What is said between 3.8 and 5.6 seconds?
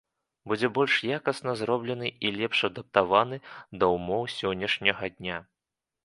да ўмоў сённяшняга дня.